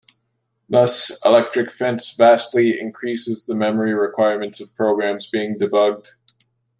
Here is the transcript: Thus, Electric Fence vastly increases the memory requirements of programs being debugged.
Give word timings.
Thus, 0.67 1.11
Electric 1.23 1.71
Fence 1.71 2.09
vastly 2.15 2.79
increases 2.79 3.45
the 3.45 3.53
memory 3.53 3.93
requirements 3.93 4.59
of 4.59 4.75
programs 4.75 5.27
being 5.27 5.59
debugged. 5.59 6.15